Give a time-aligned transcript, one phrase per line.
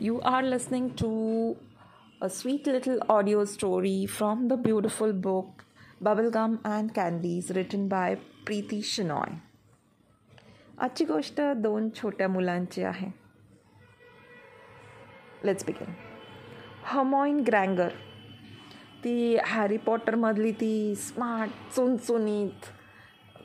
[0.00, 1.56] You are listening to
[2.20, 5.64] a sweet little audio story from the beautiful book
[6.00, 9.30] Bubblegum and Candies written by Preeti Shinoy.
[10.78, 13.10] आजची गोष्ट दोन छोट्या मुलांची आहे
[15.44, 15.92] let's begin
[16.92, 17.88] हमॉइन ग्रँगर
[19.04, 22.72] ती Harry पॉटरमधली ती स्मार्ट चुनचुनीत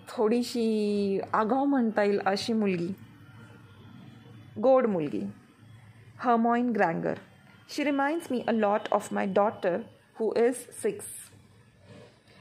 [0.09, 2.93] थोडीशी आगाव म्हणता येईल अशी मुलगी
[4.61, 5.25] गोड मुलगी
[6.22, 7.16] Hermione Granger.
[7.66, 9.84] She reminds me a lot of my daughter,
[10.14, 11.04] who is six.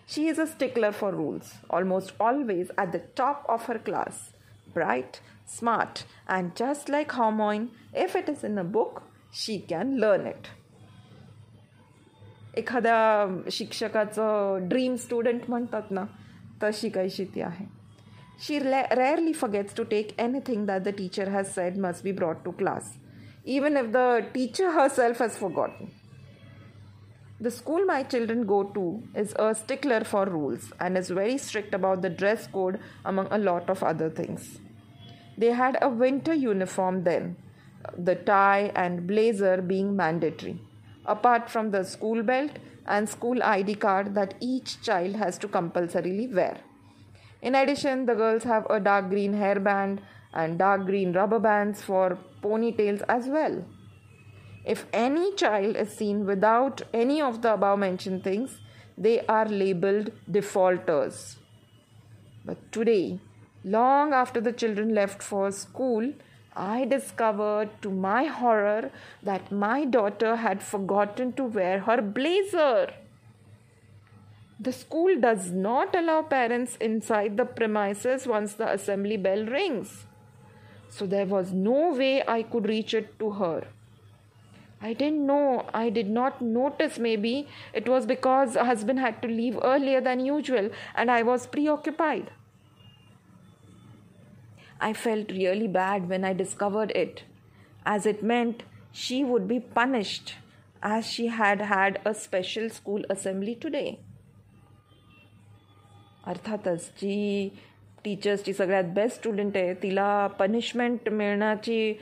[0.07, 4.31] She is a stickler for rules, almost always at the top of her class.
[4.73, 10.25] Bright, smart, and just like Hermione, if it is in a book, she can learn
[10.25, 10.47] it.
[12.57, 16.03] एखाद्या शिक्षकाचं dream student म्हणतात ना
[16.63, 17.65] तशी काहीशी ती आहे
[18.45, 22.51] she rarely forgets to take anything that the teacher has said must be brought to
[22.59, 22.91] class
[23.44, 25.90] even if the teacher herself has forgotten.
[27.40, 31.74] The school my children go to is a stickler for rules and is very strict
[31.74, 34.60] about the dress code, among a lot of other things.
[35.36, 37.36] They had a winter uniform then,
[37.98, 40.60] the tie and blazer being mandatory,
[41.04, 42.52] apart from the school belt
[42.86, 46.58] and school ID card that each child has to compulsorily wear.
[47.40, 49.98] In addition, the girls have a dark green hairband
[50.32, 53.64] and dark green rubber bands for ponytails as well.
[54.64, 58.60] If any child is seen without any of the above mentioned things,
[58.96, 61.36] they are labeled defaulters.
[62.44, 63.18] But today,
[63.64, 66.12] long after the children left for school,
[66.54, 68.90] I discovered to my horror
[69.22, 72.92] that my daughter had forgotten to wear her blazer.
[74.60, 80.04] The school does not allow parents inside the premises once the assembly bell rings
[80.91, 83.67] so there was no way I could reach it to her.
[84.81, 89.59] I didn't know, I did not notice maybe it was because husband had to leave
[89.63, 92.31] earlier than usual and I was preoccupied.
[94.79, 97.23] I felt really bad when I discovered it,
[97.85, 100.35] as it meant she would be punished
[100.83, 103.99] as she had had a special school assembly today.
[106.27, 107.51] अर्थातच जी
[108.04, 111.92] टीचर्सची सगळ्यात best student आहे तिला punishment मिळण्याची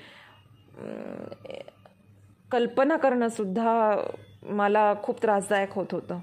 [2.52, 3.96] कल्पना करणंसुद्धा
[4.42, 6.18] मला खूप त्रासदायक होत होतं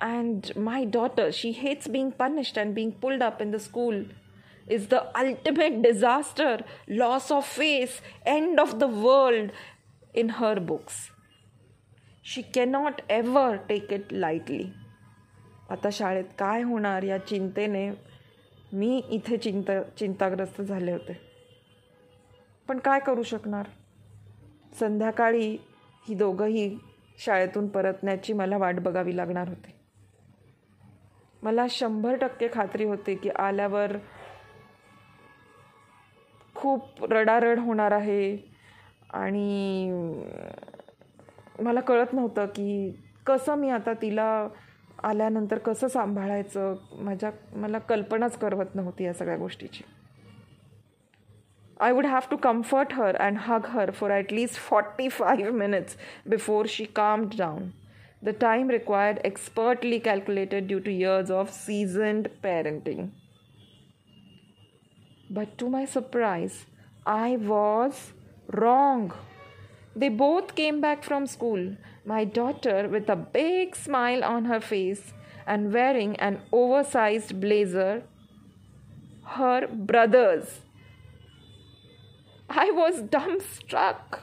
[0.00, 4.04] and my daughter she hates being punished and being pulled up in the school
[4.68, 6.52] is the ultimate disaster
[7.00, 9.50] loss of face end of the world
[10.14, 11.10] in her books
[12.22, 14.72] she cannot ever take it lightly
[15.68, 17.90] आता शाळेत काय होणार या चिंतेने
[18.72, 21.20] मी इथे चिंता चिंताग्रस्त झाले होते.
[22.68, 23.66] पण काय करू शकणार?
[24.80, 25.56] संध्याकाळी
[26.08, 26.78] ही दोघंही
[27.18, 29.74] शाळेतून परतण्याची मला वाट बघावी लागणार होती.
[31.42, 33.96] मला शंभर टक्के खात्री होती की आल्यावर
[36.54, 38.36] खूप रडारड होणार आहे
[39.10, 39.90] आणि
[41.60, 42.90] मला कळत नव्हतं की
[43.26, 44.48] कसं मी आता तिला
[45.04, 46.74] आल्यानंतर कसं सांभाळायचं?
[46.94, 49.84] माझ्या मला कल्पनाच करवत नव्हती या सगळ्या गोष्टीची.
[51.80, 56.66] I would have to comfort her and hug her for at least forty five minutes before
[56.68, 57.68] she calmed down
[58.22, 63.06] the time required expertly calculated due to years of seasoned parenting
[65.30, 66.52] but to my surprise
[67.06, 67.92] I was
[68.54, 69.08] wrong
[69.98, 75.12] They both came back from school, my daughter with a big smile on her face
[75.44, 78.04] and wearing an oversized blazer,
[79.24, 80.60] her brothers.
[82.48, 84.20] I was dumbstruck.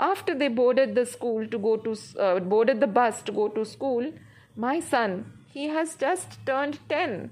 [0.00, 3.66] After they boarded the school to go to uh, boarded the bus to go to
[3.66, 4.10] school,
[4.56, 7.30] my son, he has just turned 10,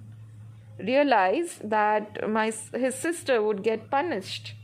[0.78, 4.54] realized that my his sister would get punished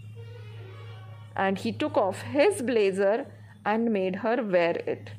[1.37, 3.27] and he took off his blazer
[3.65, 5.11] and made her wear it.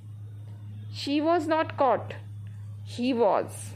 [0.92, 2.16] She was not caught.
[2.84, 3.72] He was.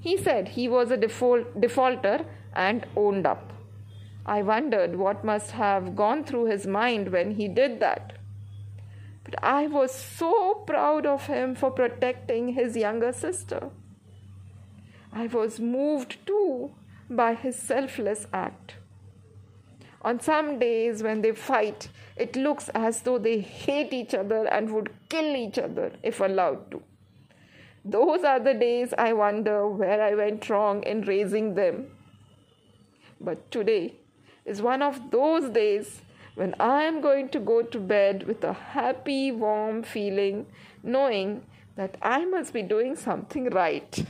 [0.00, 3.52] He said he was a default, defaulter and owned up.
[4.24, 8.12] I wondered what must have gone through his mind when he did that.
[9.24, 13.70] But I was so proud of him for protecting his younger sister.
[15.12, 16.72] I was moved too
[17.10, 18.76] by his selfless act.
[20.02, 24.72] On some days when they fight, it looks as though they hate each other and
[24.72, 26.82] would kill each other if allowed to.
[27.84, 31.86] Those are the days I wonder where I went wrong in raising them.
[33.20, 33.94] But today,
[34.44, 36.00] is one of those days
[36.34, 40.46] when I am going to go to bed with a happy, warm feeling,
[40.82, 41.44] knowing
[41.76, 44.04] that I must be doing something right.